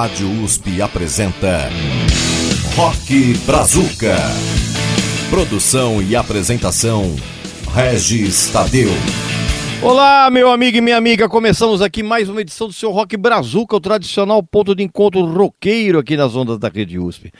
Rádio 0.00 0.30
USP 0.44 0.80
apresenta 0.80 1.68
Rock 2.76 3.34
Brazuca. 3.44 4.14
Produção 5.28 6.00
e 6.00 6.14
apresentação 6.14 7.16
Regis 7.74 8.48
Tadeu. 8.52 8.90
Olá, 9.82 10.30
meu 10.30 10.52
amigo 10.52 10.76
e 10.76 10.80
minha 10.80 10.96
amiga, 10.96 11.28
começamos 11.28 11.82
aqui 11.82 12.04
mais 12.04 12.28
uma 12.28 12.40
edição 12.40 12.68
do 12.68 12.72
seu 12.72 12.92
Rock 12.92 13.16
Brazuca, 13.16 13.74
o 13.74 13.80
tradicional 13.80 14.40
ponto 14.40 14.72
de 14.72 14.84
encontro 14.84 15.26
roqueiro 15.26 15.98
aqui 15.98 16.16
nas 16.16 16.36
ondas 16.36 16.60
da 16.60 16.68
Rede 16.68 16.96
USP. 16.96 17.32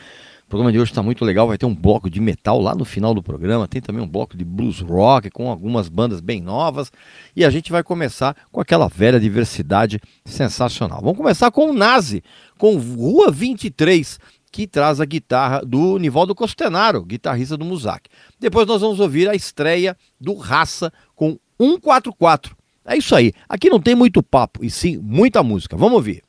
O 0.49 0.57
programa 0.57 0.71
de 0.71 0.79
hoje 0.79 0.89
está 0.89 1.03
muito 1.03 1.23
legal, 1.23 1.47
vai 1.47 1.59
ter 1.59 1.67
um 1.67 1.75
bloco 1.75 2.09
de 2.09 2.19
metal 2.19 2.59
lá 2.59 2.73
no 2.73 2.83
final 2.83 3.13
do 3.13 3.21
programa, 3.21 3.67
tem 3.67 3.79
também 3.79 4.01
um 4.01 4.07
bloco 4.07 4.35
de 4.35 4.43
blues 4.43 4.79
rock 4.79 5.29
com 5.29 5.47
algumas 5.47 5.87
bandas 5.87 6.21
bem 6.21 6.41
novas 6.41 6.91
e 7.35 7.45
a 7.45 7.51
gente 7.51 7.71
vai 7.71 7.83
começar 7.83 8.35
com 8.51 8.59
aquela 8.59 8.87
velha 8.87 9.19
diversidade 9.19 10.01
sensacional. 10.25 11.01
Vamos 11.01 11.17
começar 11.17 11.51
com 11.51 11.69
o 11.69 11.73
Nazi, 11.73 12.23
com 12.57 12.75
Rua 12.77 13.29
23, 13.29 14.17
que 14.51 14.65
traz 14.65 14.99
a 14.99 15.05
guitarra 15.05 15.61
do 15.63 15.99
Nivaldo 15.99 16.33
Costenaro, 16.33 17.05
guitarrista 17.05 17.55
do 17.55 17.63
Muzak. 17.63 18.09
Depois 18.39 18.65
nós 18.65 18.81
vamos 18.81 18.99
ouvir 18.99 19.29
a 19.29 19.35
estreia 19.35 19.95
do 20.19 20.33
Raça 20.33 20.91
com 21.15 21.37
144. 21.61 22.57
É 22.85 22.97
isso 22.97 23.13
aí, 23.13 23.33
aqui 23.47 23.69
não 23.69 23.79
tem 23.79 23.93
muito 23.93 24.23
papo 24.23 24.65
e 24.65 24.71
sim 24.71 24.97
muita 24.97 25.43
música. 25.43 25.77
Vamos 25.77 25.97
ouvir. 25.97 26.23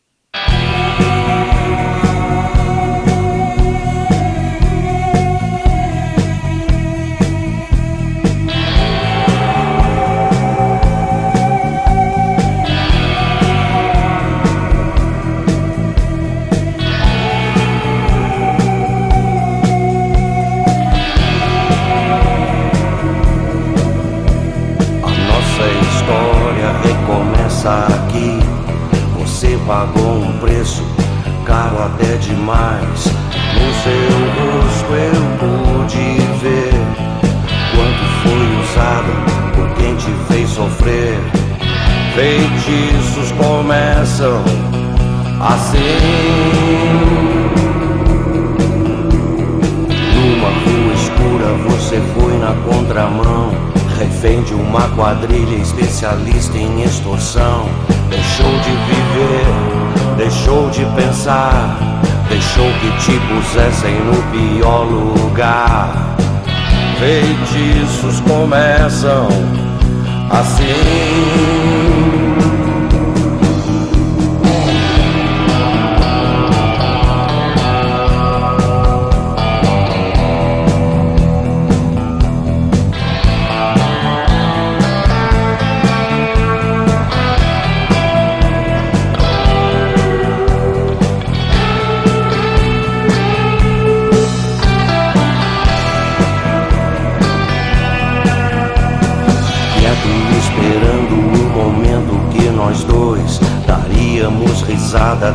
Aqui. 27.66 28.38
Você 29.18 29.58
pagou 29.66 30.22
um 30.22 30.38
preço 30.38 30.82
caro 31.44 31.82
até 31.82 32.16
demais. 32.16 33.04
No 33.54 33.72
seu 33.82 34.08
rosto 34.36 34.92
eu 34.94 35.22
pude 35.38 36.06
ver 36.40 36.72
quanto 37.74 38.04
foi 38.22 38.44
usado 38.62 39.12
por 39.54 39.68
quem 39.76 39.94
te 39.96 40.10
fez 40.28 40.48
sofrer. 40.50 41.18
Feitiços 42.14 43.32
começam 43.32 44.42
assim. 45.40 45.78
Numa 50.14 50.48
rua 50.48 50.92
escura 50.94 51.48
você 51.68 52.00
foi 52.14 52.38
na 52.38 52.54
contramão 52.64 53.39
refém 54.20 54.42
de 54.42 54.52
uma 54.52 54.86
quadrilha 54.90 55.56
especialista 55.56 56.58
em 56.58 56.82
extorsão. 56.82 57.66
Deixou 58.10 58.50
de 58.60 58.70
viver, 58.70 59.46
deixou 60.18 60.68
de 60.68 60.84
pensar, 60.94 61.78
deixou 62.28 62.70
que 62.80 62.90
te 62.98 63.18
pusessem 63.28 63.98
no 64.00 64.22
pior 64.30 64.84
lugar. 64.84 66.14
Feitiços 66.98 68.20
começam 68.20 69.28
assim. 70.28 72.29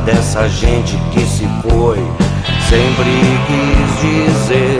Dessa 0.06 0.48
gente 0.48 0.96
que 1.12 1.22
se 1.22 1.48
foi. 1.68 1.98
Sempre 2.70 3.10
quis 3.48 4.02
dizer: 4.02 4.80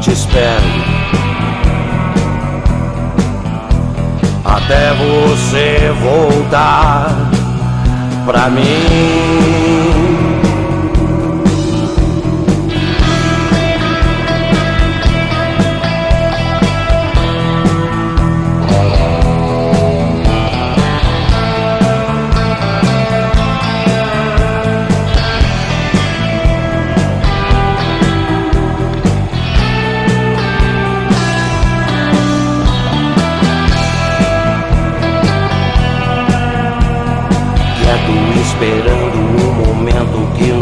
Te 0.00 0.12
espero. 0.12 0.98
Até 4.44 4.92
você 4.94 5.92
voltar 6.02 7.30
pra 8.26 8.48
mim. 8.48 9.97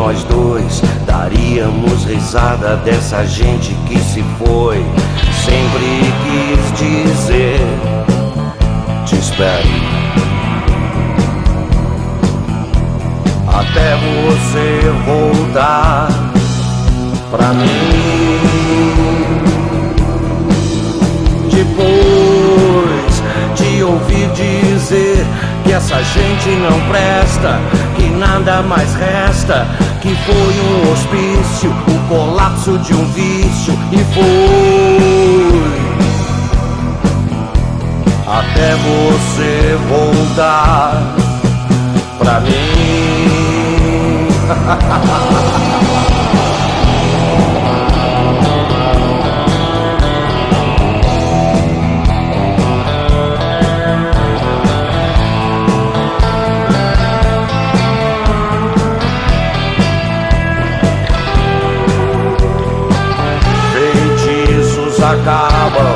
Nós 0.06 0.22
dois 0.24 0.80
daríamos 1.04 2.04
risada 2.04 2.76
dessa 2.76 3.26
gente 3.26 3.74
que 3.88 3.98
se 3.98 4.22
foi. 4.38 4.76
Sempre 5.44 6.00
quis 6.22 6.78
dizer: 6.78 7.60
Te 9.04 9.16
espero. 9.16 9.68
Até 13.48 13.96
você 13.96 14.92
voltar 15.04 16.08
pra 17.30 17.52
mim. 17.52 17.66
Depois 21.50 23.22
de 23.56 23.82
ouvir 23.82 24.30
dizer 24.32 25.26
que 25.66 25.72
essa 25.72 26.00
gente 26.02 26.48
não 26.50 26.80
presta, 26.88 27.58
que 27.96 28.08
nada 28.10 28.62
mais 28.62 28.94
resta 28.94 29.66
que 30.00 30.14
foi 30.14 30.34
um 30.60 30.92
hospício, 30.92 31.70
o 31.70 31.98
colapso 32.08 32.78
de 32.78 32.94
um 32.94 33.04
vício 33.06 33.76
e 33.90 33.98
foi 34.14 35.60
até 38.28 38.76
você 38.76 39.76
voltar 39.88 41.02
pra 42.18 42.40
mim. 42.40 42.52
Chicago. 65.06 65.95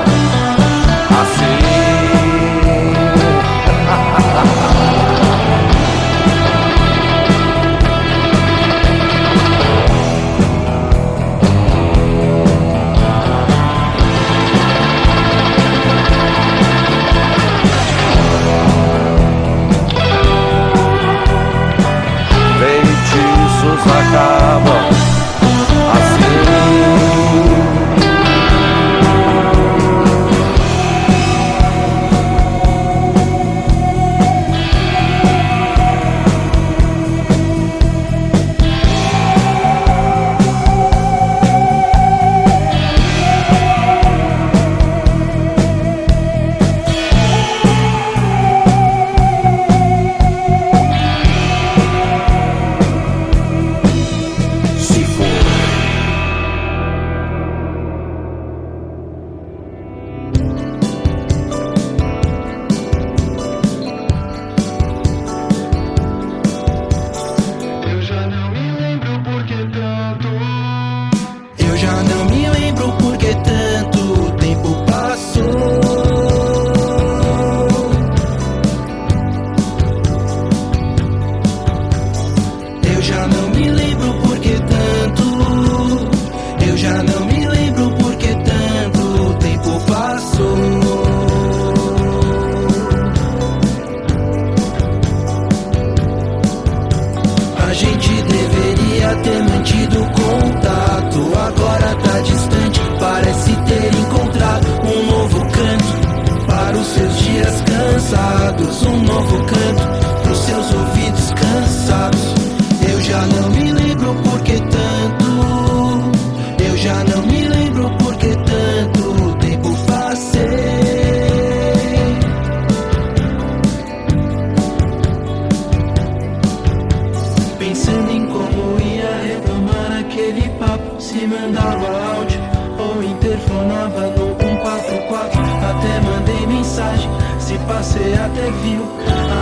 Se 131.10 131.26
mandava 131.26 131.88
áudio 132.14 132.40
ou 132.78 133.02
interfonava 133.02 134.06
no 134.10 134.28
144 134.38 135.40
Até 135.40 136.00
mandei 136.08 136.46
mensagem, 136.46 137.10
se 137.40 137.58
passei 137.66 138.14
até 138.14 138.48
viu. 138.62 138.86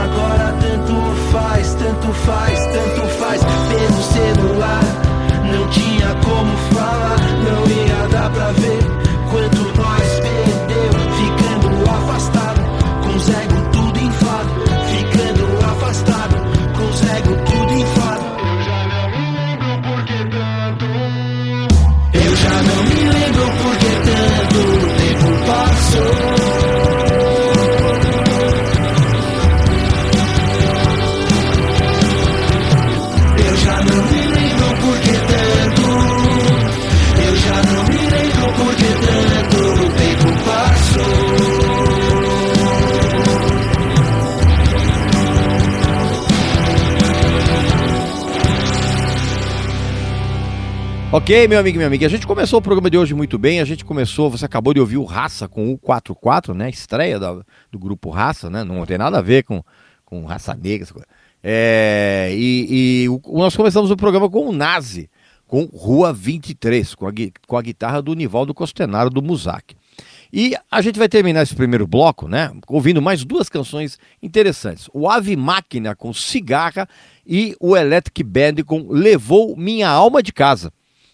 Agora 0.03 0.55
tanto 0.63 0.95
faz, 1.31 1.75
tanto 1.75 2.11
faz, 2.25 2.59
tanto 2.73 3.07
faz. 3.19 3.43
Pelo 3.45 4.03
celular, 4.03 4.81
não 5.53 5.69
tinha 5.69 6.15
como 6.25 6.57
tempo 25.91 26.48
Ok, 51.19 51.49
meu 51.49 51.59
amigo 51.59 51.75
e 51.75 51.79
minha 51.79 51.89
amiga, 51.89 52.07
a 52.07 52.09
gente 52.09 52.25
começou 52.29 52.61
o 52.61 52.63
programa 52.63 52.89
de 52.89 52.97
hoje 52.97 53.13
muito 53.13 53.37
bem, 53.37 53.59
a 53.61 53.65
gente 53.65 53.85
começou, 53.85 54.31
você 54.31 54.45
acabou 54.45 54.73
de 54.73 54.79
ouvir 54.79 54.99
o 54.99 55.05
Raça 55.05 55.49
com 55.49 55.73
o 55.73 55.77
44, 55.77 56.55
né, 56.55 56.71
estreia 56.71 57.19
do 57.19 57.79
grupo 57.79 58.09
Raça, 58.09 58.49
né, 58.49 58.63
não 58.63 58.87
tem 58.87 58.97
nada 58.97 59.19
a 59.19 59.21
ver 59.21 59.43
com, 59.43 59.61
com 60.05 60.25
Raça 60.25 60.55
Negra. 60.55 60.87
É, 61.43 62.31
e, 62.33 63.03
e 63.03 63.09
o- 63.09 63.21
nós 63.37 63.57
começamos 63.57 63.91
o 63.91 63.97
programa 63.97 64.31
com 64.31 64.49
o 64.49 64.53
Nazi, 64.53 65.11
com 65.45 65.65
Rua 65.65 66.13
23, 66.13 66.95
com 66.95 67.09
a, 67.09 67.13
com 67.49 67.57
a 67.57 67.63
guitarra 67.63 68.01
do 68.01 68.15
Nivaldo 68.15 68.55
Costenaro, 68.55 69.11
do 69.11 69.21
Musac. 69.21 69.75
E 70.33 70.55
a 70.71 70.81
gente 70.81 71.01
vai 71.01 71.09
terminar 71.09 71.43
esse 71.43 71.55
primeiro 71.55 71.87
bloco, 71.87 72.29
né? 72.29 72.53
Ouvindo 72.69 73.03
mais 73.03 73.25
duas 73.25 73.49
canções 73.49 73.99
interessantes. 74.23 74.89
O 74.93 75.09
Ave 75.09 75.35
Máquina 75.35 75.97
com 75.97 76.13
Cigarra 76.13 76.87
e 77.27 77.57
o 77.59 77.77
Electric 77.77 78.23
Band 78.23 78.63
com 78.65 78.87
Levou 78.93 79.57
Minha 79.57 79.89
Alma 79.89 80.23
de 80.23 80.33
Casa. 80.33 80.71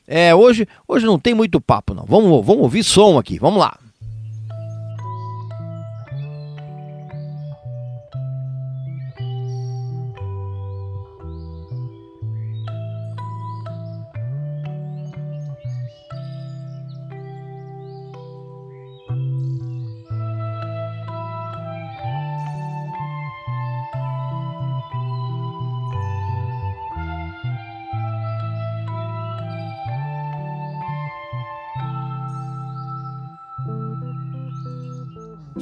É, 0.06 0.34
hoje, 0.34 0.66
hoje 0.86 1.06
não 1.06 1.18
tem 1.18 1.34
muito 1.34 1.60
papo, 1.60 1.94
não. 1.94 2.04
Vamos, 2.04 2.44
vamos 2.44 2.62
ouvir 2.62 2.84
som 2.84 3.18
aqui, 3.18 3.38
vamos 3.38 3.58
lá. 3.58 3.78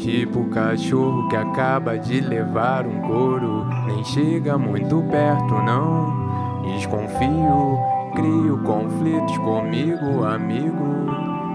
Tipo 0.02 0.47
cachorro 0.47 1.28
que 1.28 1.37
acaba 1.37 1.97
de 1.97 2.21
levar 2.21 2.88
um 2.88 3.02
couro, 3.02 3.64
nem 3.87 4.02
chega 4.04 4.59
muito 4.59 5.00
perto, 5.09 5.54
não. 5.62 6.62
Desconfio, 6.64 7.78
crio 8.12 8.59
conflitos 8.64 9.38
comigo, 9.38 10.25
amigo, 10.25 11.06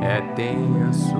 é 0.02 0.22
tenso. 0.34 1.18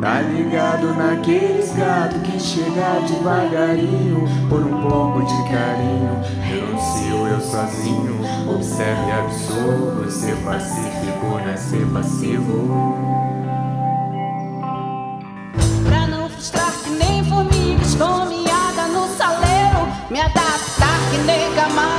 Tá 0.00 0.22
ligado 0.22 0.94
naqueles 0.96 1.76
gato 1.76 2.18
que 2.20 2.40
chega 2.40 3.00
devagarinho 3.06 4.26
por 4.48 4.60
um 4.60 4.88
pouco 4.88 5.22
de 5.22 5.50
carinho. 5.50 6.16
Denuncio 6.48 7.26
eu 7.26 7.40
sozinho, 7.42 8.20
observe 8.48 9.12
absorvo, 9.12 10.10
ser 10.10 10.36
pacífico 10.36 10.96
ser 11.58 11.86
passivo. 11.92 13.35
Adaptar 21.28 21.54
que 21.54 21.95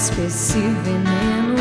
raspa 0.00 0.22
esse 0.22 0.58
veneno. 0.58 1.56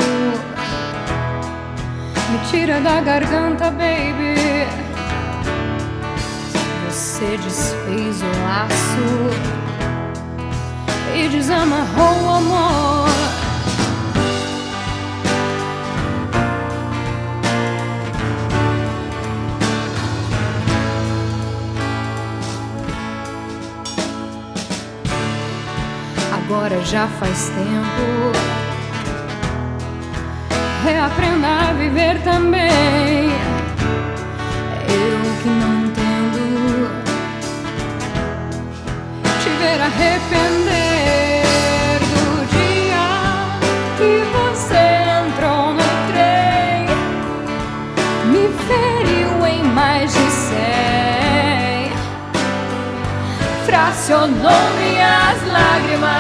Me 2.32 2.40
tira 2.50 2.80
da 2.80 3.02
garganta, 3.02 3.70
baby. 3.70 4.66
Você 6.88 7.38
desfez 7.44 8.22
o 8.22 8.44
laço 8.46 9.10
e 11.14 11.28
desamarrou 11.28 12.24
o 12.24 12.30
amor. 12.30 13.19
já 26.86 27.08
faz 27.08 27.50
tempo. 27.50 28.32
Reaprenda 30.84 31.48
a 31.48 31.74
viver 31.74 32.22
também. 32.22 33.32
É 34.82 34.92
eu 34.92 35.20
que 35.42 35.50
não 35.50 35.86
entendo 35.86 36.90
te 39.42 39.50
ver 39.50 39.82
arrepender 39.82 41.44
do 42.00 42.46
dia 42.56 43.08
que 43.98 44.12
você 44.38 44.84
entrou 45.26 45.74
no 45.74 45.90
trem, 46.12 46.86
me 48.32 48.46
feriu 48.68 49.32
em 49.48 49.64
mais 49.64 50.14
de 50.14 50.30
cem, 50.32 51.92
fracionou 53.66 54.70
minhas 54.80 55.40
lágrimas. 55.48 56.19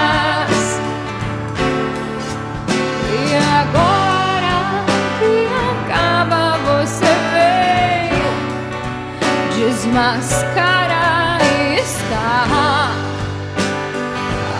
máscara 10.00 11.39
está 11.77 12.96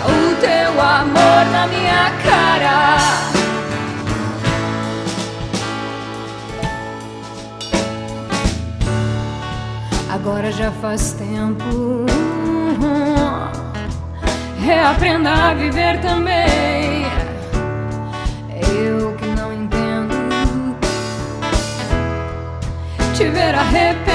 o 0.04 0.34
teu 0.38 0.72
amor 0.78 1.44
na 1.50 1.66
minha 1.66 2.10
cara. 2.26 2.98
Agora 10.12 10.52
já 10.52 10.70
faz 10.72 11.14
tempo. 11.14 12.04
Reaprenda 14.60 15.32
a 15.32 15.54
viver 15.54 16.02
também. 16.02 17.06
Eu 18.84 19.14
que 19.16 19.26
não 19.28 19.50
entendo 19.54 20.76
te 23.14 23.24
ver 23.30 23.54
arrependido. 23.54 24.09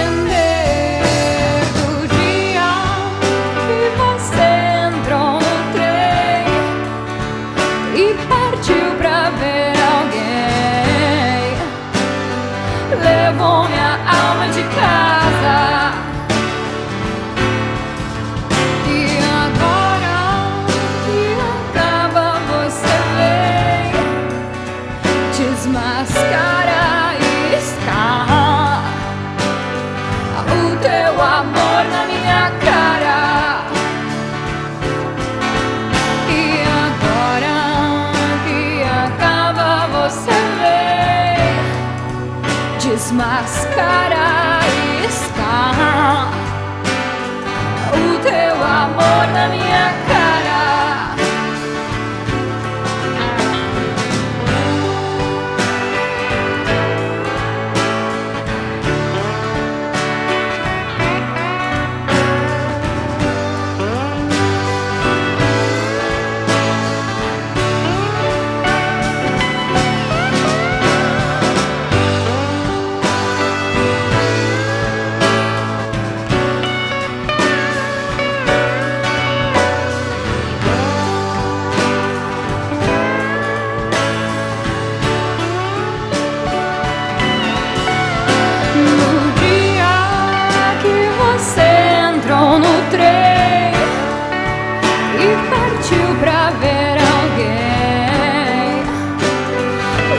partiu 95.50 96.16
pra 96.20 96.52
ver 96.60 96.98
alguém. 97.14 98.84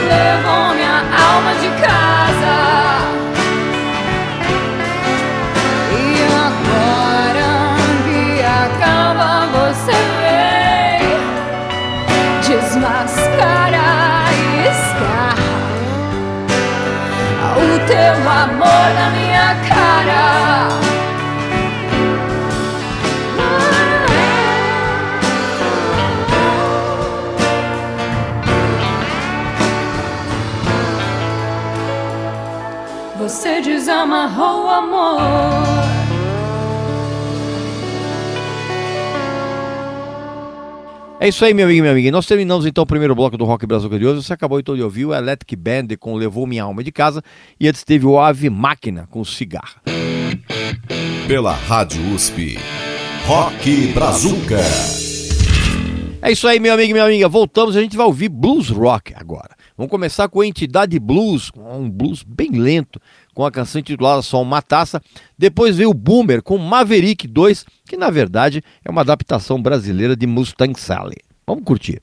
Levou 0.07 0.65
minha 0.75 0.97
alma 1.29 1.51
de 1.61 1.69
casa. 1.81 2.55
E 5.93 6.01
agora 6.47 7.51
que 8.05 8.21
acaba, 8.43 9.29
você 9.51 9.97
vem 10.21 11.17
desmascarar 12.41 14.27
e 14.33 14.67
escarra 14.69 15.57
o 17.57 17.59
teu 17.87 18.15
amor 18.29 18.87
na 18.95 19.07
minha 19.11 19.16
desamarrou 34.27 34.65
o 34.65 34.69
amor. 34.69 35.21
É 41.19 41.27
isso 41.27 41.43
aí, 41.43 41.53
meu 41.53 41.65
amigo 41.65 41.79
e 41.79 41.81
minha 41.81 41.93
amiga. 41.93 42.11
Nós 42.11 42.27
terminamos 42.27 42.65
então 42.65 42.83
o 42.83 42.87
primeiro 42.87 43.15
bloco 43.15 43.37
do 43.37 43.45
Rock 43.45 43.65
Brazuca 43.65 43.97
de 43.97 44.05
hoje. 44.05 44.23
Você 44.23 44.33
acabou 44.33 44.59
então 44.59 44.75
de 44.75 44.83
ouvir 44.83 45.05
o 45.05 45.13
Electric 45.13 45.55
Band 45.55 45.87
com 45.99 46.15
Levou 46.15 46.45
Minha 46.45 46.63
Alma 46.63 46.83
de 46.83 46.91
Casa. 46.91 47.23
E 47.59 47.67
antes 47.67 47.83
teve 47.83 48.05
o 48.05 48.19
Ave 48.19 48.49
Máquina 48.49 49.07
com 49.09 49.23
Cigarra. 49.25 49.81
Pela 51.27 51.53
Rádio 51.53 52.13
USP. 52.13 52.59
Rock 53.25 53.87
Brazuca. 53.93 54.61
É 56.21 56.31
isso 56.31 56.47
aí, 56.47 56.59
meu 56.59 56.73
amigo 56.73 56.91
e 56.91 56.93
minha 56.93 57.05
amiga. 57.05 57.27
Voltamos 57.27 57.75
e 57.75 57.79
a 57.79 57.81
gente 57.81 57.97
vai 57.97 58.05
ouvir 58.05 58.29
blues 58.29 58.69
rock 58.69 59.13
agora. 59.15 59.55
Vamos 59.77 59.91
começar 59.91 60.27
com 60.27 60.41
a 60.41 60.47
Entidade 60.47 60.99
Blues, 60.99 61.51
um 61.55 61.87
blues 61.87 62.23
bem 62.23 62.49
lento, 62.49 62.99
com 63.37 63.45
a 63.45 63.51
canção 63.51 63.79
intitulada 63.79 64.23
Só 64.23 64.41
Uma 64.41 64.63
Taça. 64.63 64.99
Depois 65.37 65.77
veio 65.77 65.91
o 65.91 65.93
Boomer 65.93 66.41
com 66.41 66.57
Maverick 66.57 67.27
2, 67.27 67.65
que 67.87 67.95
na 67.95 68.09
verdade 68.09 68.63
é 68.83 68.89
uma 68.89 69.01
adaptação 69.01 69.61
brasileira 69.61 70.15
de 70.15 70.25
Mustang 70.25 70.73
Sally. 70.79 71.17
Vamos 71.45 71.63
curtir. 71.63 72.01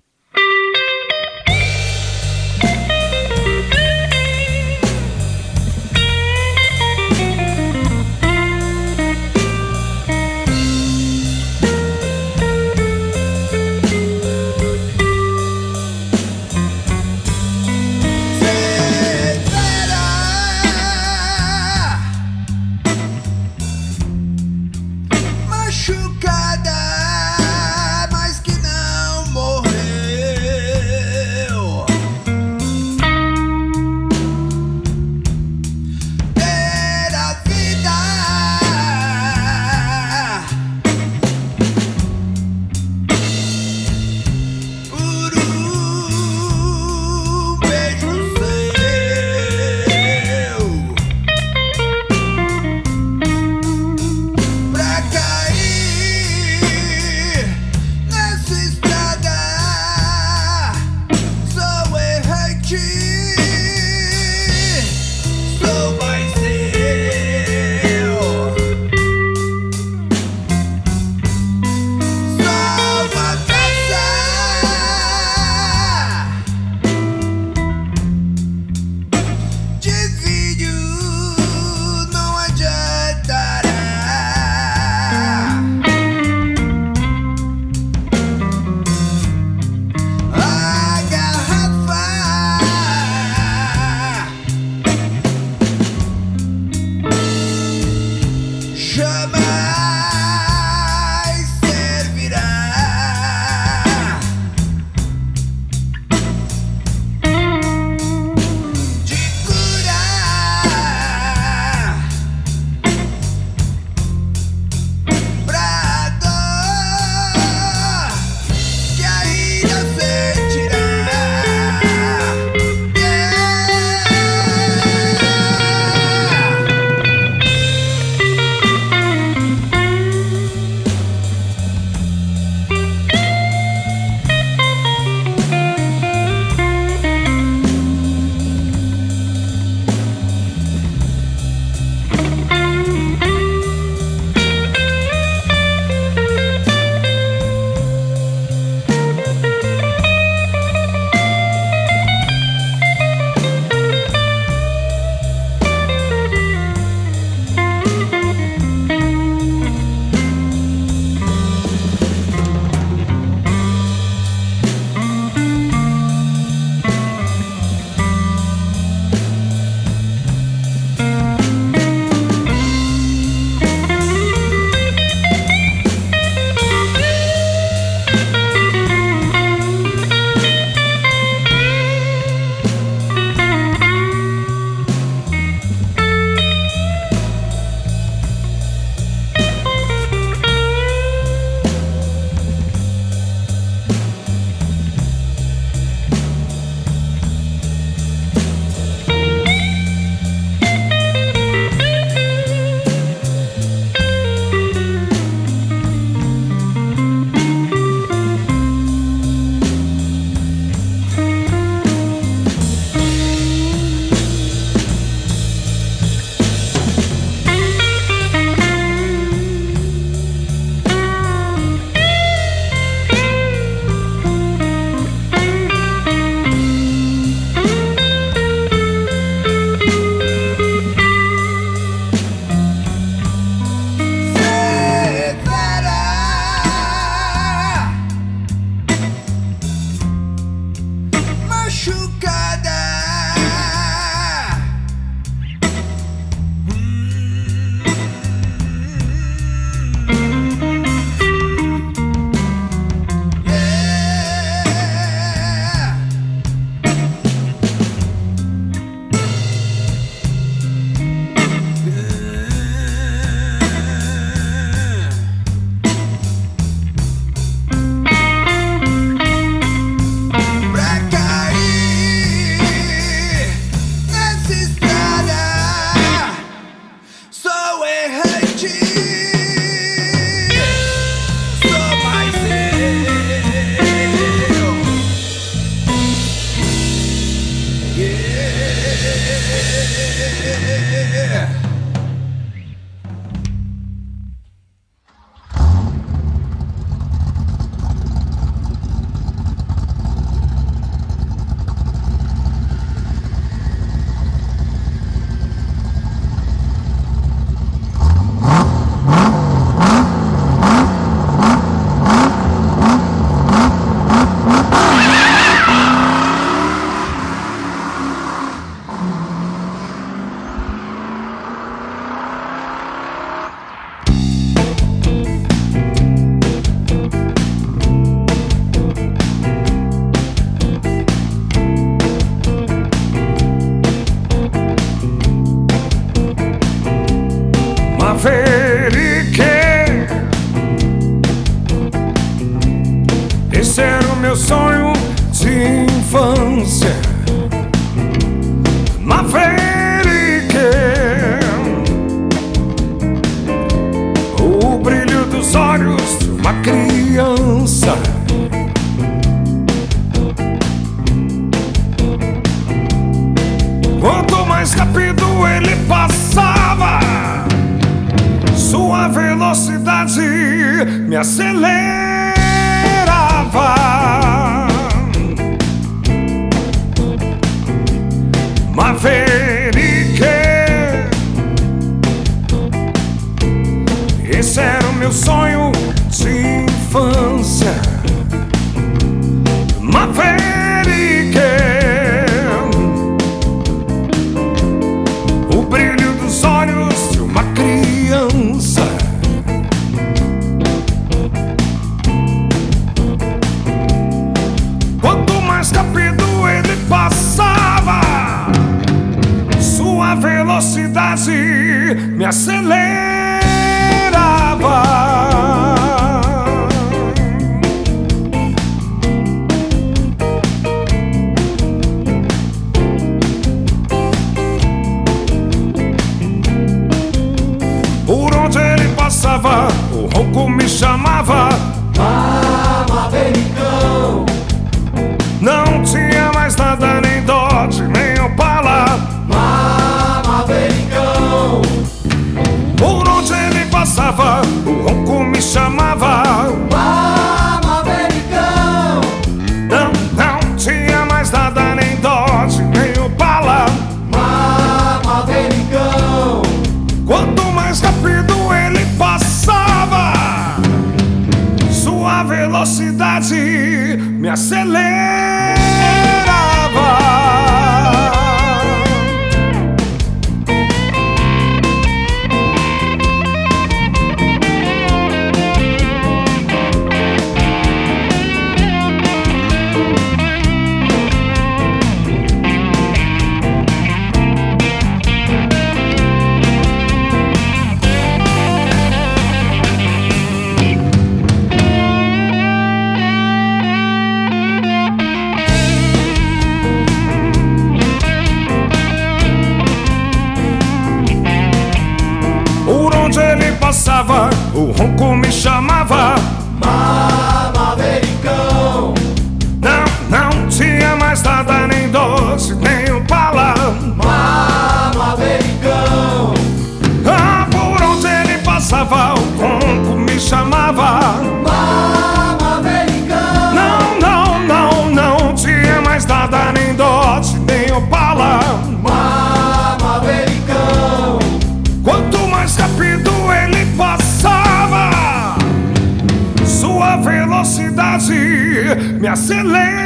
Me 539.17 539.84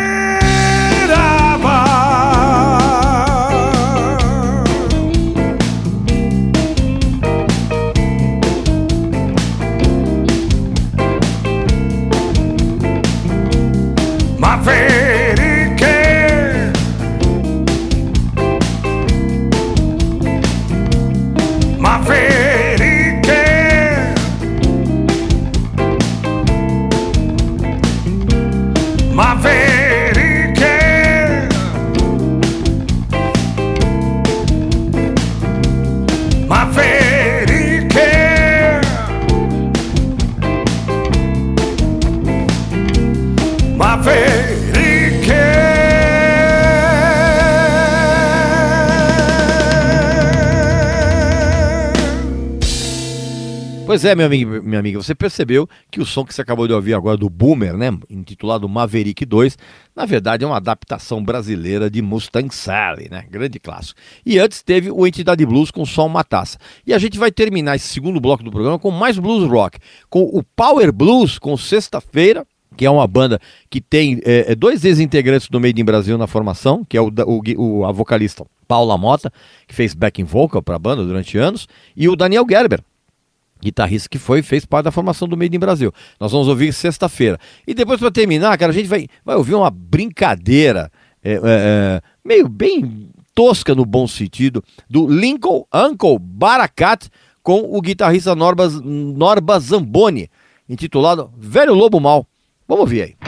Pois 53.98 54.04
é, 54.04 54.14
meu 54.14 54.26
amigo, 54.26 54.62
minha 54.62 54.78
amiga, 54.78 55.02
você 55.02 55.12
percebeu 55.12 55.68
que 55.90 56.00
o 56.00 56.06
som 56.06 56.24
que 56.24 56.32
você 56.32 56.40
acabou 56.40 56.68
de 56.68 56.72
ouvir 56.72 56.94
agora 56.94 57.16
do 57.16 57.28
Boomer, 57.28 57.76
né, 57.76 57.90
intitulado 58.08 58.68
Maverick 58.68 59.26
2, 59.26 59.58
na 59.96 60.06
verdade 60.06 60.44
é 60.44 60.46
uma 60.46 60.58
adaptação 60.58 61.20
brasileira 61.20 61.90
de 61.90 62.00
Mustang 62.00 62.54
Sally, 62.54 63.08
né, 63.10 63.24
grande 63.28 63.58
clássico. 63.58 63.98
E 64.24 64.38
antes 64.38 64.62
teve 64.62 64.88
o 64.88 65.04
Entidade 65.04 65.44
Blues 65.44 65.72
com 65.72 65.84
Só 65.84 66.06
Uma 66.06 66.22
Taça. 66.22 66.58
E 66.86 66.94
a 66.94 66.98
gente 66.98 67.18
vai 67.18 67.32
terminar 67.32 67.74
esse 67.74 67.88
segundo 67.88 68.20
bloco 68.20 68.44
do 68.44 68.52
programa 68.52 68.78
com 68.78 68.92
mais 68.92 69.18
blues 69.18 69.50
rock, 69.50 69.80
com 70.08 70.22
o 70.22 70.44
Power 70.44 70.92
Blues, 70.92 71.36
com 71.36 71.56
Sexta-feira, 71.56 72.46
que 72.76 72.86
é 72.86 72.90
uma 72.90 73.04
banda 73.08 73.40
que 73.68 73.80
tem 73.80 74.20
é, 74.24 74.52
é, 74.52 74.54
dois 74.54 74.84
ex-integrantes 74.84 75.48
do 75.48 75.58
Made 75.60 75.82
in 75.82 75.84
Brasil 75.84 76.16
na 76.16 76.28
formação, 76.28 76.84
que 76.88 76.96
é 76.96 77.00
o, 77.00 77.08
o 77.26 77.42
o- 77.80 77.84
a 77.84 77.90
vocalista 77.90 78.46
Paula 78.68 78.96
Mota, 78.96 79.32
que 79.66 79.74
fez 79.74 79.92
backing 79.92 80.22
vocal 80.22 80.62
para 80.62 80.76
a 80.76 80.78
banda 80.78 81.04
durante 81.04 81.36
anos, 81.36 81.66
e 81.96 82.08
o 82.08 82.14
Daniel 82.14 82.46
Gerber, 82.48 82.80
guitarrista 83.62 84.08
que 84.08 84.18
foi 84.18 84.42
fez 84.42 84.64
parte 84.64 84.84
da 84.84 84.90
formação 84.92 85.26
do 85.28 85.36
Made 85.36 85.56
in 85.56 85.60
Brasil. 85.60 85.92
Nós 86.18 86.32
vamos 86.32 86.48
ouvir 86.48 86.72
sexta-feira. 86.72 87.38
E 87.66 87.74
depois, 87.74 88.00
para 88.00 88.10
terminar, 88.10 88.56
cara, 88.58 88.72
a 88.72 88.74
gente 88.74 88.88
vai, 88.88 89.06
vai 89.24 89.36
ouvir 89.36 89.54
uma 89.54 89.70
brincadeira 89.70 90.90
é, 91.22 91.32
é, 91.32 91.40
é, 91.42 92.02
meio 92.24 92.48
bem 92.48 93.10
tosca 93.34 93.74
no 93.74 93.84
bom 93.84 94.06
sentido, 94.06 94.64
do 94.88 95.06
Lincoln 95.06 95.64
Uncle 95.72 96.18
Baracat 96.18 97.08
com 97.42 97.60
o 97.60 97.80
guitarrista 97.80 98.34
Norba, 98.34 98.68
Norba 98.68 99.60
Zamboni, 99.60 100.28
intitulado 100.68 101.32
Velho 101.36 101.74
Lobo 101.74 102.00
Mal. 102.00 102.26
Vamos 102.66 102.82
ouvir 102.82 103.02
aí. 103.02 103.27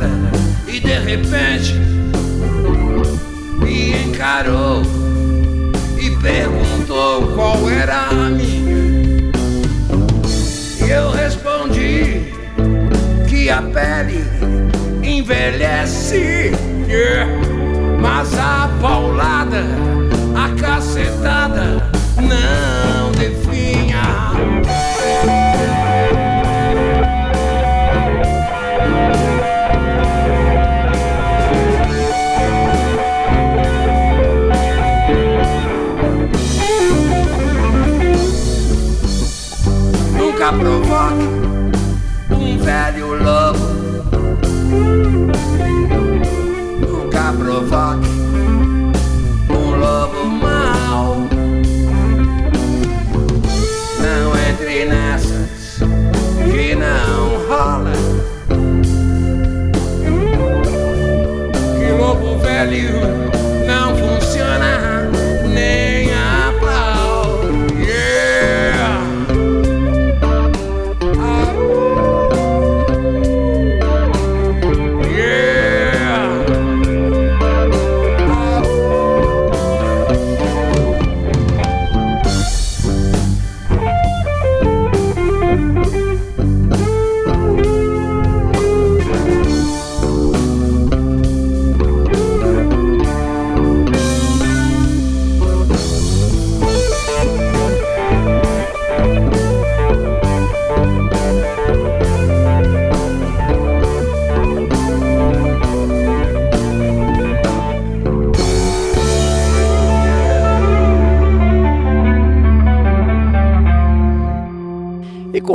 Roçada 0.00 0.10
e 0.66 0.80
de 0.80 0.98
repente 0.98 1.74
me 3.58 3.92
encarou 4.04 4.82
e 5.98 6.10
perguntou 6.22 7.32
qual 7.34 7.68
era 7.68 8.08
a 8.08 8.30
minha. 8.30 9.30
E 10.84 10.90
eu 10.90 11.10
respondi 11.10 12.32
que 13.28 13.50
a 13.50 13.62
pele 13.62 14.24
envelhece, 15.02 16.52
mas 18.00 18.34
a 18.34 18.70
paulada, 18.80 19.64
a 20.34 20.60
cacetada 20.60 21.90
não 22.16 23.12
definha. 23.12 24.29
Velho 43.18 43.49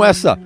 essa 0.08 0.38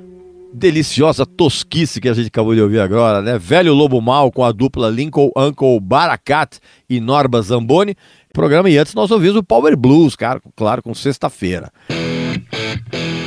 deliciosa 0.53 1.25
tosquice 1.25 2.01
que 2.01 2.09
a 2.09 2.15
gente 2.15 2.29
acabou 2.29 2.55
de 2.55 2.61
ouvir 2.61 2.81
agora, 2.81 3.23
né? 3.23 3.39
Velho 3.39 3.73
Lobo 3.73 4.01
Mal 4.01 4.33
com 4.33 4.45
a 4.45 4.53
dupla 4.53 4.89
Lincoln 4.89 5.31
Uncle 5.37 5.79
Baracat 5.81 6.59
e 6.89 7.01
Norba 7.01 7.41
Zamboni. 7.41 7.95
Programa 8.33 8.69
e 8.69 8.77
antes 8.77 8.95
nós 8.95 9.11
ouvimos 9.11 9.37
o 9.37 9.43
Power 9.43 9.77
Blues, 9.77 10.17
cara, 10.17 10.41
claro, 10.57 10.83
com 10.83 10.95
sexta-feira. 10.95 11.71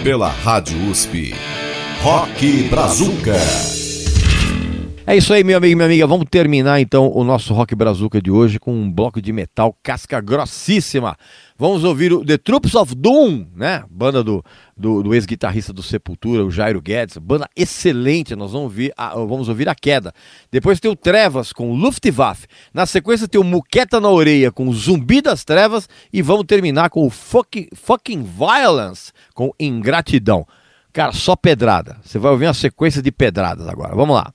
Pela 0.04 0.28
Rádio 0.28 0.78
USP. 0.90 1.34
Rock 2.02 2.64
Brazuca. 2.64 3.83
É 5.06 5.18
isso 5.18 5.34
aí, 5.34 5.44
meu 5.44 5.58
amigo 5.58 5.74
e 5.74 5.76
minha 5.76 5.86
amiga. 5.86 6.08
Vamos 6.08 6.26
terminar 6.32 6.80
então 6.80 7.12
o 7.14 7.26
nosso 7.26 7.54
Rock 7.54 7.76
Brazuca 7.76 8.22
de 8.22 8.32
hoje 8.32 8.58
com 8.58 8.74
um 8.74 8.90
bloco 8.90 9.22
de 9.22 9.34
metal 9.34 9.78
casca 9.84 10.22
grossíssima. 10.22 11.18
Vamos 11.58 11.84
ouvir 11.84 12.14
o 12.14 12.24
The 12.24 12.38
Troops 12.38 12.74
of 12.74 12.96
Doom, 12.96 13.48
né? 13.54 13.84
Banda 13.92 14.24
do, 14.24 14.42
do, 14.78 15.04
do 15.04 15.14
ex-guitarrista 15.14 15.74
do 15.74 15.84
Sepultura, 15.84 16.46
o 16.46 16.50
Jairo 16.50 16.82
Guedes. 16.82 17.18
Banda 17.18 17.50
excelente. 17.54 18.34
Nós 18.34 18.54
vamos 18.54 18.68
ouvir, 18.68 18.94
a, 18.96 19.10
vamos 19.10 19.50
ouvir 19.50 19.68
a 19.68 19.76
queda. 19.76 20.14
Depois 20.50 20.80
tem 20.80 20.90
o 20.90 20.96
Trevas 20.96 21.52
com 21.52 21.76
Luftwaffe. 21.76 22.48
Na 22.74 22.86
sequência 22.86 23.28
tem 23.28 23.42
o 23.42 23.44
Muqueta 23.44 24.00
na 24.00 24.10
Orelha 24.10 24.54
com 24.54 24.72
Zumbi 24.72 25.22
das 25.22 25.44
Trevas. 25.44 25.90
E 26.14 26.22
vamos 26.22 26.46
terminar 26.46 26.90
com 26.90 27.06
o 27.06 27.10
fucking 27.10 28.24
Violence 28.24 29.12
com 29.34 29.52
Ingratidão. 29.60 30.48
Cara, 30.94 31.12
só 31.12 31.36
pedrada. 31.36 31.98
Você 32.02 32.18
vai 32.18 32.32
ouvir 32.32 32.46
uma 32.46 32.54
sequência 32.54 33.02
de 33.02 33.12
pedradas 33.12 33.68
agora. 33.68 33.94
Vamos 33.94 34.16
lá. 34.16 34.34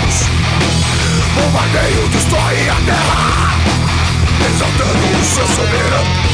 Deus 0.00 0.24
Bombardeio 1.34 2.08
destrói 2.08 2.68
a 2.68 2.74
terra 2.86 3.54
Exaltando 4.46 5.20
o 5.20 5.24
seu 5.24 5.46
soberano. 5.46 6.30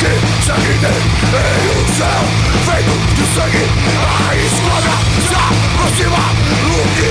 Que 0.00 0.12
sangue 0.46 0.78
tem 0.80 1.00
o 1.68 1.84
céu 1.94 2.22
feito 2.64 2.94
de 3.14 3.24
sangue 3.34 3.64
A 4.06 4.34
esquadra 4.36 4.94
se 5.28 5.34
aproxima 5.34 6.22
do 6.62 6.74
que 6.96 7.10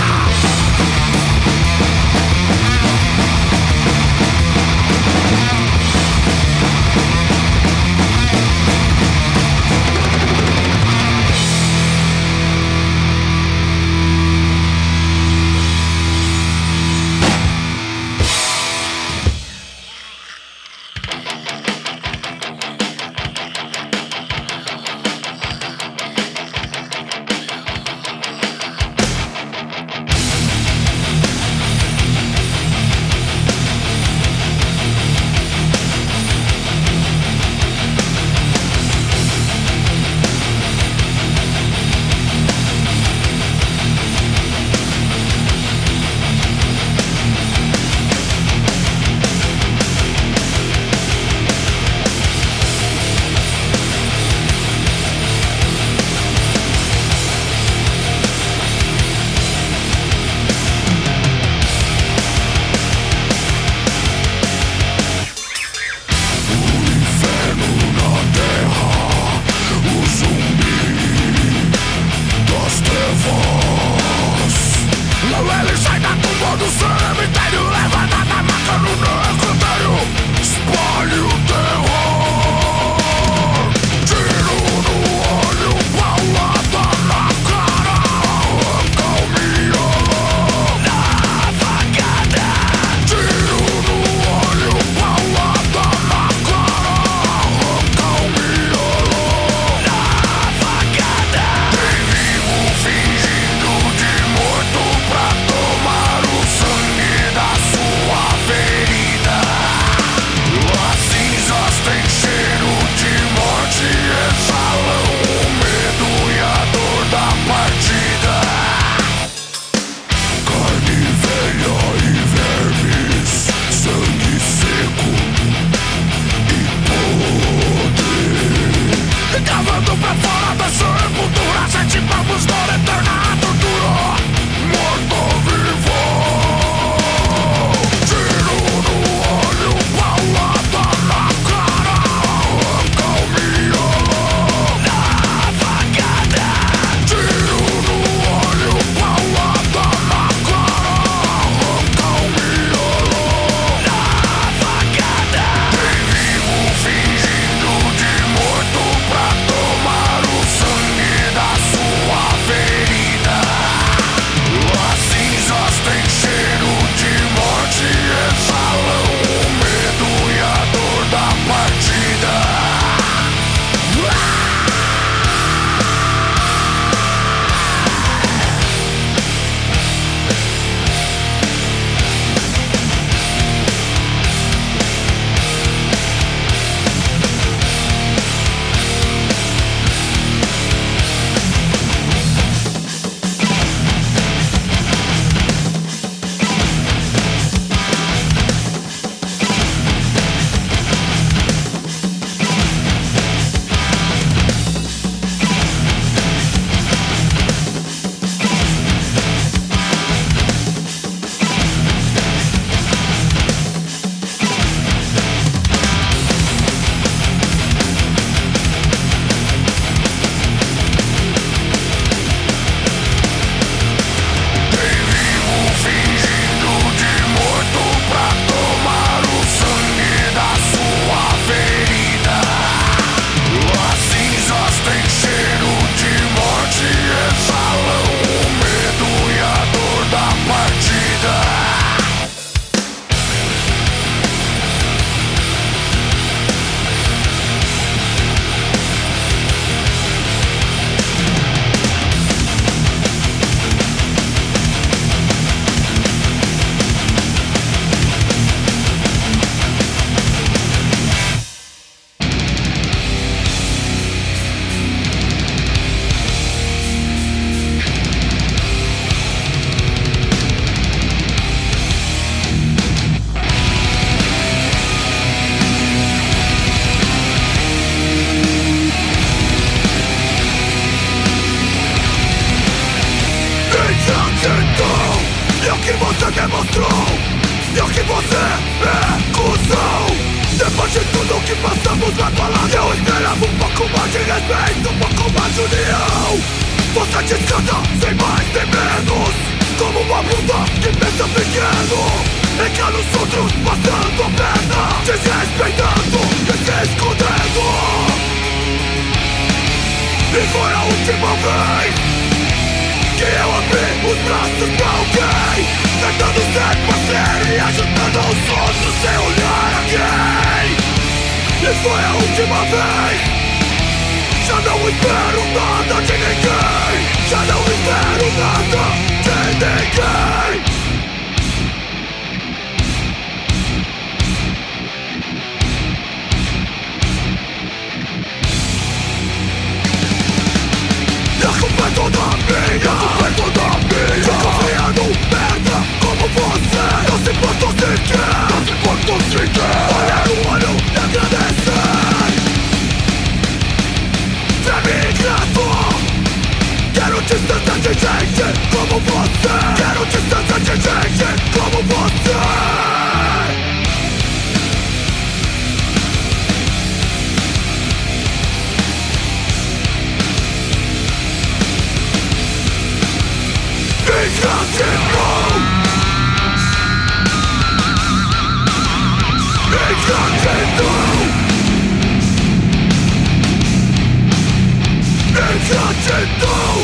Ingratidão 386.11 386.75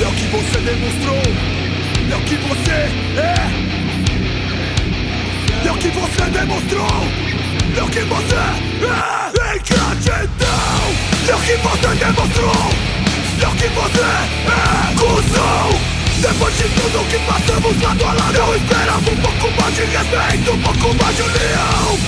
É 0.00 0.06
o 0.06 0.12
que 0.12 0.26
você 0.28 0.58
demonstrou! 0.60 1.22
É 2.10 2.16
o 2.16 2.20
que 2.22 2.36
você 2.36 2.72
é! 3.20 3.34
É 5.66 5.70
o 5.70 5.74
que 5.74 5.88
você 5.88 6.24
demonstrou! 6.30 6.88
É 7.76 7.82
o 7.82 7.88
que 7.88 8.00
você 8.00 8.36
é! 8.36 9.56
Ingratidão 9.56 10.82
É 11.28 11.34
o 11.34 11.40
que 11.40 11.56
você 11.56 11.88
demonstrou! 11.94 12.70
É 13.42 13.48
o 13.48 13.50
que 13.56 13.68
você 13.68 14.00
é! 14.00 14.94
Cusão 14.96 15.80
depois 16.22 16.54
de 16.54 16.64
tudo 16.64 17.08
que 17.08 17.18
passamos 17.20 17.82
lado 17.82 18.04
a 18.04 18.12
lado 18.12 18.36
Eu 18.36 18.56
esperava 18.56 19.10
um 19.10 19.16
pouco 19.16 19.60
mais 19.60 19.74
de 19.74 19.82
respeito, 19.84 20.52
um 20.52 20.58
pouco 20.60 21.02
mais 21.02 21.16
de 21.16 21.22
união. 21.22 21.98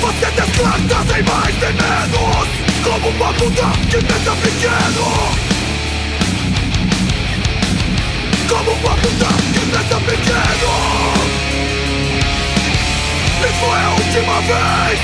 Você 0.00 0.26
descarta 0.32 0.96
sem 1.12 1.22
mais 1.22 1.54
nem 1.60 1.72
menos 1.72 2.48
Como 2.82 3.08
uma 3.08 3.32
puta 3.34 3.66
que 3.90 3.98
pensa 4.04 4.32
pequeno 4.42 5.53
Como 8.48 8.70
uma 8.72 8.94
puta 8.96 9.26
que 9.52 9.60
pensa 9.70 10.00
pequeno. 10.00 10.72
E 13.40 13.52
foi 13.60 13.78
a 13.78 13.90
última 13.90 14.40
vez 14.40 15.00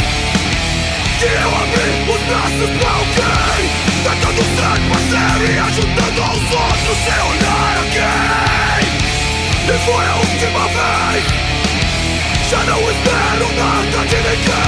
Que 1.19 1.27
eu 1.27 1.51
abri 1.63 1.91
os 2.09 2.23
braços 2.27 2.71
pra 2.79 2.91
alguém. 2.91 3.61
Tentando 4.03 4.43
ser 4.57 4.79
parceiro 4.89 5.45
e 5.53 5.59
ajudando 5.59 6.21
aos 6.23 6.45
outros 6.55 6.99
sem 7.05 7.21
olhar 7.31 7.75
a 7.77 7.85
quem. 7.95 8.81
E 9.69 9.79
foi 9.85 10.05
a 10.07 10.17
última 10.17 10.65
vez. 10.69 11.25
Já 12.51 12.61
não 12.65 12.81
espero 12.81 13.47
nada 13.57 14.07
de 14.07 14.17
ninguém 14.17 14.60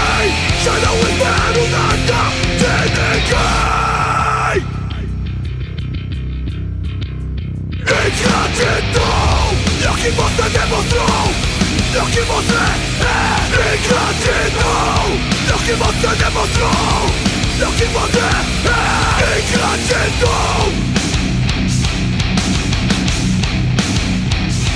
É 11.95 12.03
o 12.03 12.07
que 12.07 12.21
você 12.21 12.55
é 12.55 13.77
Ingratidão. 13.77 15.05
É 15.51 15.55
o 15.55 15.59
que 15.59 15.73
você 15.73 16.09
demonstrou. 16.17 16.71
É 17.61 17.69
o 17.69 17.73
que 17.73 17.85
você 17.85 18.19
é 18.19 19.41
Ingratidão. 19.41 20.73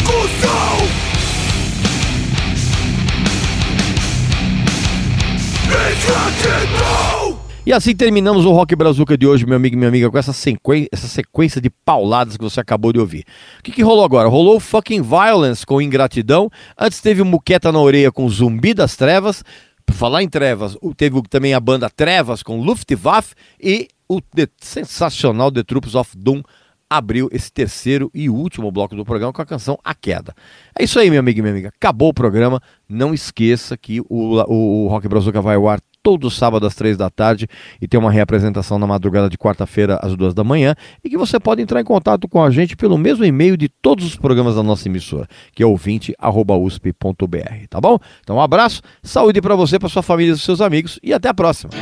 Cusão. 0.04 0.76
Ingratidão 5.96 7.25
E 7.66 7.72
assim 7.72 7.96
terminamos 7.96 8.44
o 8.44 8.52
Rock 8.52 8.76
Brazuca 8.76 9.18
de 9.18 9.26
hoje, 9.26 9.44
meu 9.44 9.56
amigo 9.56 9.74
e 9.74 9.76
minha 9.76 9.88
amiga, 9.88 10.08
com 10.08 10.16
essa 10.16 10.32
sequência, 10.32 10.88
essa 10.92 11.08
sequência 11.08 11.60
de 11.60 11.68
pauladas 11.68 12.36
que 12.36 12.44
você 12.44 12.60
acabou 12.60 12.92
de 12.92 13.00
ouvir. 13.00 13.24
O 13.58 13.62
que, 13.64 13.72
que 13.72 13.82
rolou 13.82 14.04
agora? 14.04 14.28
Rolou 14.28 14.60
Fucking 14.60 15.02
Violence 15.02 15.66
com 15.66 15.82
Ingratidão. 15.82 16.48
Antes 16.78 17.00
teve 17.00 17.24
Muqueta 17.24 17.72
na 17.72 17.80
Orelha 17.80 18.12
com 18.12 18.28
Zumbi 18.28 18.72
das 18.72 18.94
Trevas. 18.94 19.42
Por 19.84 19.96
falar 19.96 20.22
em 20.22 20.28
Trevas, 20.28 20.78
teve 20.96 21.20
também 21.28 21.54
a 21.54 21.58
banda 21.58 21.90
Trevas 21.90 22.40
com 22.40 22.60
Luftwaffe 22.60 23.34
e 23.60 23.88
o 24.08 24.20
sensacional 24.60 25.50
The 25.50 25.64
Troops 25.64 25.96
of 25.96 26.16
Doom 26.16 26.42
abriu 26.88 27.28
esse 27.32 27.52
terceiro 27.52 28.08
e 28.14 28.30
último 28.30 28.70
bloco 28.70 28.94
do 28.94 29.04
programa 29.04 29.32
com 29.32 29.42
a 29.42 29.46
canção 29.46 29.76
A 29.82 29.92
Queda. 29.92 30.36
É 30.78 30.84
isso 30.84 31.00
aí, 31.00 31.10
meu 31.10 31.18
amigo 31.18 31.40
e 31.40 31.42
minha 31.42 31.52
amiga. 31.52 31.72
Acabou 31.76 32.10
o 32.10 32.14
programa. 32.14 32.62
Não 32.88 33.12
esqueça 33.12 33.76
que 33.76 34.00
o, 34.02 34.06
o, 34.08 34.84
o 34.84 34.86
Rock 34.86 35.08
Brazuca 35.08 35.42
vai 35.42 35.56
ao 35.56 35.68
ar 35.68 35.80
todo 36.06 36.30
sábado 36.30 36.64
às 36.64 36.76
três 36.76 36.96
da 36.96 37.10
tarde 37.10 37.48
e 37.82 37.88
tem 37.88 37.98
uma 37.98 38.12
reapresentação 38.12 38.78
na 38.78 38.86
madrugada 38.86 39.28
de 39.28 39.36
quarta-feira 39.36 39.98
às 40.00 40.14
duas 40.14 40.32
da 40.32 40.44
manhã 40.44 40.76
e 41.02 41.10
que 41.10 41.18
você 41.18 41.40
pode 41.40 41.60
entrar 41.60 41.80
em 41.80 41.84
contato 41.84 42.28
com 42.28 42.40
a 42.40 42.48
gente 42.48 42.76
pelo 42.76 42.96
mesmo 42.96 43.24
e-mail 43.24 43.56
de 43.56 43.68
todos 43.68 44.06
os 44.06 44.14
programas 44.14 44.54
da 44.54 44.62
nossa 44.62 44.86
emissora, 44.86 45.26
que 45.52 45.64
é 45.64 45.66
ouvinte@usp.br, 45.66 47.66
tá 47.68 47.80
bom? 47.80 47.98
Então 48.20 48.36
um 48.36 48.40
abraço, 48.40 48.82
saúde 49.02 49.42
para 49.42 49.56
você, 49.56 49.80
para 49.80 49.88
sua 49.88 50.00
família 50.00 50.34
e 50.34 50.38
seus 50.38 50.60
amigos 50.60 51.00
e 51.02 51.12
até 51.12 51.28
a 51.28 51.34
próxima. 51.34 51.72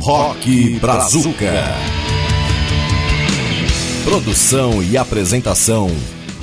Rock 0.00 0.78
Brazuca. 0.78 1.64
Produção 4.04 4.80
e 4.84 4.96
apresentação: 4.96 5.90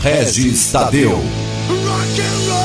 Regis 0.02 0.70
Tadeu. 0.70 1.12
Rock 1.12 2.20
and 2.20 2.61